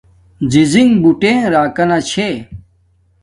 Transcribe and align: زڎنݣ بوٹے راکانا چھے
زڎنݣ 0.51 0.89
بوٹے 1.01 1.33
راکانا 1.53 1.97
چھے 2.09 2.29